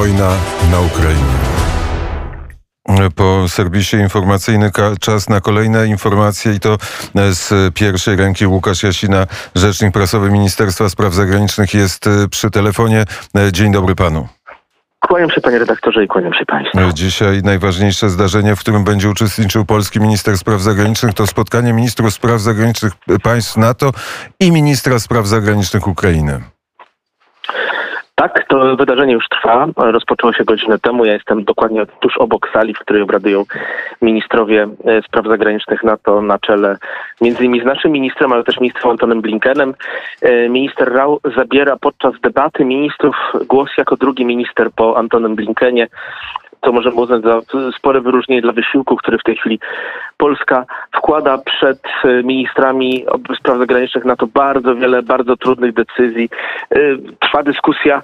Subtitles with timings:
[0.00, 0.36] wojna
[0.70, 1.34] na Ukrainie.
[3.16, 6.76] Po serwisie informacyjny czas na kolejne informacje i to
[7.30, 13.04] z pierwszej ręki Łukasz Jasina, rzecznik prasowy Ministerstwa Spraw Zagranicznych jest przy telefonie.
[13.52, 14.28] Dzień dobry panu.
[15.00, 16.78] Kłaniam się panie redaktorze i kłaniam się państwu.
[16.92, 22.40] Dzisiaj najważniejsze zdarzenie, w którym będzie uczestniczył polski minister spraw zagranicznych, to spotkanie ministrów spraw
[22.40, 22.92] zagranicznych
[23.22, 23.92] państw NATO
[24.40, 26.40] i ministra spraw zagranicznych Ukrainy.
[28.20, 29.66] Tak, to wydarzenie już trwa.
[29.76, 31.04] Rozpoczęło się godzinę temu.
[31.04, 33.44] Ja jestem dokładnie tuż obok sali, w której obradują
[34.02, 36.76] ministrowie e, spraw zagranicznych NATO na czele
[37.20, 39.74] między innymi z naszym ministrem, ale też ministrem Antonem Blinkenem.
[40.22, 43.16] E, minister Rau zabiera podczas debaty ministrów
[43.48, 45.88] głos jako drugi minister po Antonem Blinkenie
[46.64, 47.40] co możemy uznać za
[47.78, 49.60] spore wyróżnienie dla wysiłku, który w tej chwili
[50.16, 50.64] Polska
[50.96, 53.04] wkłada przed e, ministrami
[53.38, 56.28] spraw zagranicznych na to bardzo wiele, bardzo trudnych decyzji.
[56.70, 56.78] E,
[57.20, 58.02] trwa dyskusja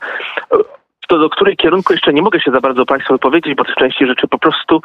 [1.09, 4.06] to do której kierunku jeszcze nie mogę się za bardzo Państwu wypowiedzieć, bo w części
[4.06, 4.81] rzeczy po prostu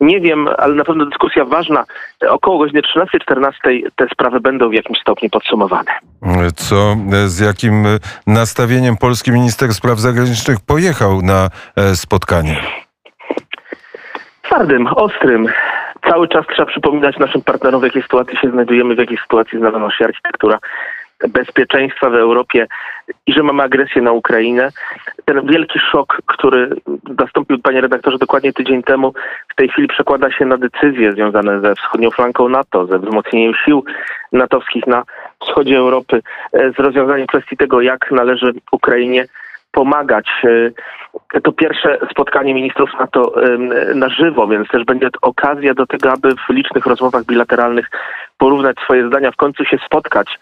[0.00, 1.84] nie wiem, ale na pewno dyskusja ważna.
[2.28, 3.52] Około godziny 13-14
[3.96, 5.90] te sprawy będą w jakimś stopniu podsumowane.
[6.56, 6.96] Co,
[7.26, 7.84] z jakim
[8.26, 12.83] nastawieniem polski minister spraw zagranicznych pojechał na e, spotkanie?
[14.54, 15.46] Twardym, ostrym.
[16.08, 19.90] Cały czas trzeba przypominać naszym partnerom, w jakiej sytuacji się znajdujemy, w jakiej sytuacji znalazła
[19.90, 20.58] się architektura
[21.28, 22.66] bezpieczeństwa w Europie
[23.26, 24.72] i że mamy agresję na Ukrainę.
[25.24, 26.70] Ten wielki szok, który
[27.18, 29.12] nastąpił, panie redaktorze, dokładnie tydzień temu,
[29.48, 33.84] w tej chwili przekłada się na decyzje związane ze wschodnią flanką NATO, ze wzmocnieniem sił
[34.32, 35.02] natowskich na
[35.40, 39.24] wschodzie Europy, e, z rozwiązaniem kwestii tego, jak należy Ukrainie
[39.74, 40.26] pomagać.
[41.34, 43.34] E, to pierwsze spotkanie ministrów NATO
[43.94, 47.90] na żywo, więc też będzie okazja do tego, aby w licznych rozmowach bilateralnych
[48.38, 50.38] porównać swoje zdania, w końcu się spotkać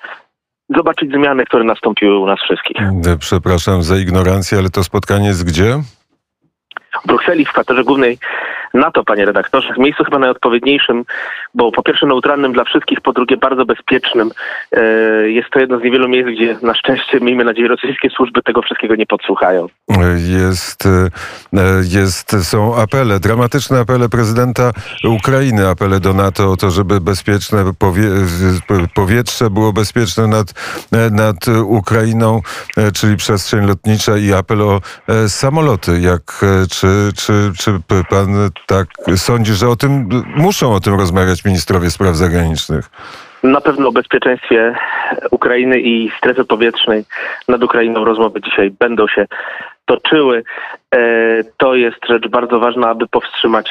[0.77, 2.77] zobaczyć zmiany, które nastąpiły u nas wszystkich.
[3.19, 5.75] Przepraszam za ignorancję, ale to spotkanie jest gdzie?
[7.03, 8.19] W Brukseli, w kwaterze głównej
[8.75, 11.05] NATO, panie redaktorze, w miejscu chyba najodpowiedniejszym,
[11.55, 14.31] bo po pierwsze neutralnym dla wszystkich, po drugie bardzo bezpiecznym.
[14.73, 14.83] E,
[15.31, 18.95] jest to jedno z niewielu miejsc, gdzie na szczęście, miejmy nadzieję, rosyjskie służby tego wszystkiego
[18.95, 19.67] nie podsłuchają.
[20.17, 21.09] Jest, e,
[21.99, 24.73] jest, są apele, dramatyczne apele prezydenta
[25.05, 28.09] Ukrainy, apele do NATO o to, żeby bezpieczne powie,
[28.95, 30.55] powietrze było bezpieczne nad,
[31.11, 32.41] nad Ukrainą,
[32.77, 34.81] e, czyli przestrzeń lotnicza i apel o
[35.29, 36.01] samoloty.
[36.01, 37.81] Jak, czy, czy, czy
[38.11, 38.87] pan tak
[39.17, 42.91] sądzi, że o tym muszą o tym rozmawiać ministrowie spraw zagranicznych?
[43.43, 44.75] Na pewno o bezpieczeństwie
[45.31, 47.05] Ukrainy i strefy powietrznej
[47.49, 49.27] nad Ukrainą rozmowy dzisiaj będą się
[49.85, 50.43] toczyły.
[50.95, 50.99] E,
[51.57, 53.71] to jest rzecz bardzo ważna, aby powstrzymać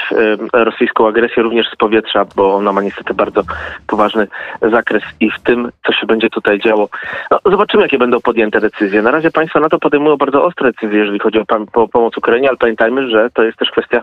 [0.53, 3.43] e, rosyjską agresję również z powietrza, bo ona ma niestety bardzo
[3.87, 4.27] poważny
[4.61, 6.89] zakres i w tym, co się będzie tutaj działo.
[7.31, 9.01] No, zobaczymy, jakie będą podjęte decyzje.
[9.01, 12.57] Na razie państwa na to podejmują bardzo ostre decyzje, jeżeli chodzi o pomoc Ukrainie, ale
[12.57, 14.01] pamiętajmy, że to jest też kwestia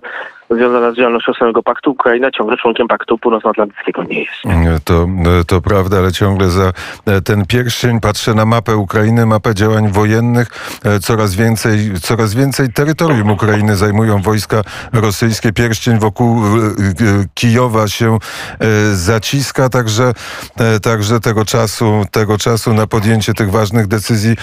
[0.51, 1.91] związana z działalnością samego paktu.
[1.91, 4.43] Ukraina ciągle członkiem paktu północnoatlantyckiego nie jest.
[4.85, 5.07] To,
[5.47, 6.73] to prawda, ale ciągle za
[7.25, 10.49] ten pierścień patrzę na mapę Ukrainy, mapę działań wojennych.
[10.85, 15.53] E, coraz więcej, coraz więcej terytorium Ukrainy zajmują wojska rosyjskie.
[15.53, 16.51] Pierścień wokół e,
[17.35, 18.19] Kijowa się
[18.59, 20.13] e, zaciska, także,
[20.83, 24.37] także tego czasu, tego czasu na podjęcie tych ważnych decyzji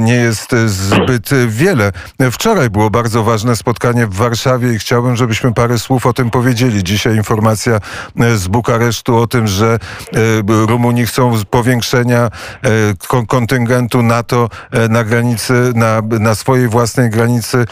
[0.00, 1.92] nie jest zbyt wiele.
[2.32, 6.84] Wczoraj było bardzo ważne spotkanie w Warszawie i chciałbym, żebyśmy parę słów o tym powiedzieli.
[6.84, 7.80] Dzisiaj informacja
[8.20, 9.78] e, z Bukaresztu o tym, że
[10.12, 14.48] e, Rumuni chcą powiększenia e, kontyngentu NATO
[14.88, 17.64] na granicy, na, na swojej własnej granicy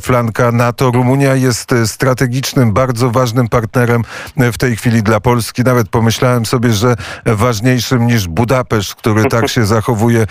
[0.00, 0.90] flanka NATO.
[0.90, 4.02] Rumunia jest strategicznym, bardzo ważnym partnerem
[4.36, 5.62] w tej chwili dla Polski.
[5.62, 6.94] Nawet pomyślałem sobie, że
[7.26, 10.26] ważniejszym niż Budapeszt, który tak się zachowuje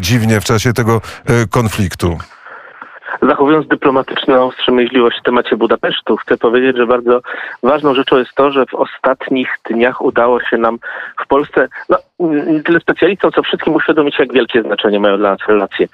[0.00, 1.00] dziwnie w czasie tego
[1.50, 2.18] konfliktu.
[3.22, 7.20] Zachowując dyplomatyczną wstrzemięźliwość w temacie Budapesztu, chcę powiedzieć, że bardzo
[7.62, 10.78] ważną rzeczą jest to, że w ostatnich dniach udało się nam
[11.24, 15.40] w Polsce, no nie tyle specjalistom, co wszystkim uświadomić, jak wielkie znaczenie mają dla nas
[15.48, 15.88] relacje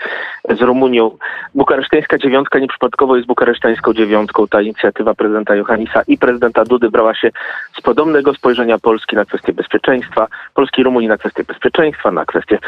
[0.50, 1.16] z Rumunią.
[1.54, 4.48] Bukaresztańska dziewiątka nieprzypadkowo jest bukaresztańską dziewiątką.
[4.48, 7.30] Ta inicjatywa prezydenta Johannisa i prezydenta Dudy brała się
[7.78, 12.58] z podobnego spojrzenia Polski na kwestie bezpieczeństwa, Polski i Rumunii na kwestie bezpieczeństwa, na kwestie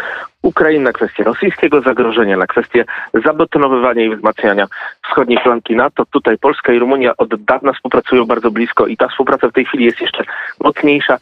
[0.42, 2.84] Ukrainy, na kwestie rosyjskiego zagrożenia, na kwestie
[3.24, 4.41] zabetonowywania i wzmacniania
[5.02, 6.04] wschodniej flanki NATO.
[6.06, 9.84] Tutaj Polska i Rumunia od dawna współpracują bardzo blisko i ta współpraca w tej chwili
[9.84, 10.24] jest jeszcze
[10.60, 11.18] mocniejsza.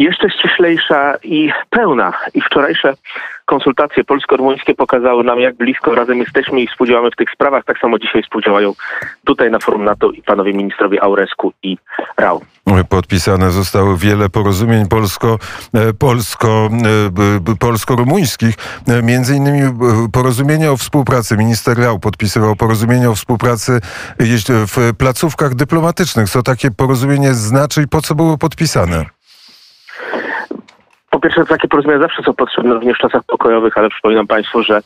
[0.00, 2.12] Jeszcze ściślejsza i pełna.
[2.34, 2.94] I wczorajsze
[3.44, 7.64] konsultacje polsko-rumuńskie pokazały nam, jak blisko razem jesteśmy i współdziałamy w tych sprawach.
[7.64, 8.72] Tak samo dzisiaj współdziałają
[9.24, 11.76] tutaj na forum NATO i panowie ministrowie Aurescu i
[12.16, 12.40] Rau.
[12.88, 15.38] Podpisane zostało wiele porozumień polsko,
[15.74, 16.70] e, polsko,
[17.50, 18.54] e, polsko-rumuńskich,
[18.88, 19.60] e, między innymi
[20.12, 21.36] porozumienia o współpracy.
[21.36, 23.80] Minister Rau podpisywał porozumienia o współpracy
[24.48, 26.30] w placówkach dyplomatycznych.
[26.30, 29.19] Co takie porozumienie znaczy i po co było podpisane?
[31.20, 34.80] Po pierwsze, takie porozumienia zawsze są potrzebne również w czasach pokojowych, ale przypominam Państwu, że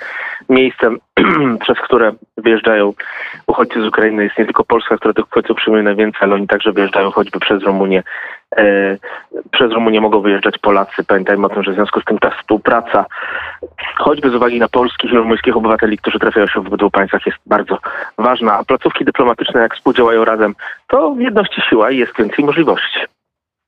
[0.49, 0.99] miejscem,
[1.65, 2.93] przez które wyjeżdżają
[3.47, 6.73] uchodźcy z Ukrainy jest nie tylko Polska, która tych uchodźców przyjmuje najwięcej, ale oni także
[6.73, 8.03] wyjeżdżają choćby przez Rumunię.
[8.57, 8.97] E,
[9.51, 11.05] przez Rumunię mogą wyjeżdżać Polacy.
[11.05, 13.05] Pamiętajmy o tym, że w związku z tym ta współpraca,
[13.97, 17.39] choćby z uwagi na polskich i rumuńskich obywateli, którzy trafiają się w obydwu państwach, jest
[17.47, 17.79] bardzo
[18.19, 18.59] ważna.
[18.59, 20.55] A placówki dyplomatyczne, jak współdziałają razem,
[20.87, 23.14] to w jedności siła i jest więcej możliwości.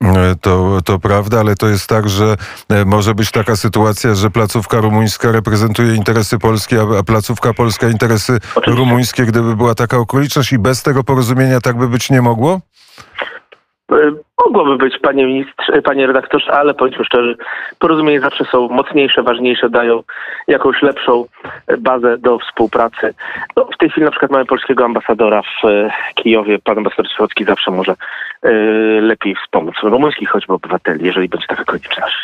[0.03, 2.35] E, to, to prawda, ale to jest tak, że
[2.69, 8.39] e, może być taka sytuacja, że placówka rumuńska reprezentuje interesy polskie, a placówka polska interesy
[8.55, 8.83] Oczywiście.
[8.83, 12.61] rumuńskie, gdyby była taka okoliczność i bez tego porozumienia tak by być nie mogło?
[14.45, 17.37] E, mogłoby być, panie ministrze, panie redaktorze, ale bądźmy szczerzy,
[17.79, 20.03] porozumienia zawsze są mocniejsze, ważniejsze, dają
[20.47, 21.25] jakąś lepszą
[21.79, 23.13] bazę do współpracy.
[23.55, 25.61] No, w tej chwili na przykład mamy polskiego ambasadora w
[26.15, 27.95] Kijowie, pan ambasador Świecki zawsze może
[28.45, 32.15] Y, lepiej wspomóc rumuńskich choćby obywateli, jeżeli będzie taka konieczność.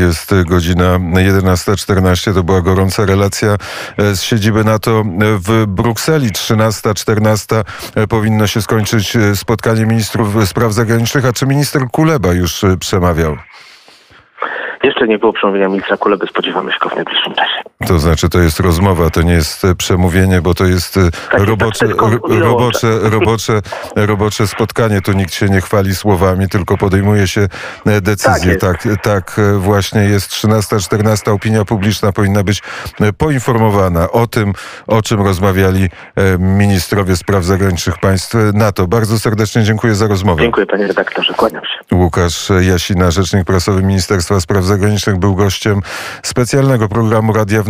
[0.00, 3.56] Jest godzina 11.14, to była gorąca relacja
[3.98, 6.28] e, z siedziby NATO w Brukseli.
[6.28, 7.62] 13.14
[7.96, 13.36] e, powinno się skończyć e, spotkanie ministrów spraw zagranicznych, a czy minister Kuleba już przemawiał?
[14.86, 17.62] Jeszcze nie było przemówienia ministra Kuleby, spodziewamy się go w najbliższym czasie.
[17.86, 21.00] To znaczy, to jest rozmowa, to nie jest e, przemówienie, bo to jest e,
[21.30, 21.96] tak, robocze, tak,
[22.28, 23.60] robocze, robocze,
[23.96, 25.00] robocze spotkanie.
[25.00, 27.48] Tu nikt się nie chwali słowami, tylko podejmuje się
[27.86, 28.56] e, decyzje.
[28.56, 31.32] Tak, tak, tak właśnie jest 13-14.
[31.32, 32.62] Opinia publiczna powinna być
[33.18, 34.52] poinformowana o tym,
[34.86, 35.88] o czym rozmawiali
[36.38, 38.86] ministrowie spraw zagranicznych państw NATO.
[38.86, 40.42] Bardzo serdecznie dziękuję za rozmowę.
[40.42, 41.96] Dziękuję panie redaktorze, kłaniam się.
[41.96, 45.80] Łukasz Jasina, rzecznik prasowy Ministerstwa Spraw Zagranicznych, był gościem
[46.22, 47.66] specjalnego programu Radia Wnet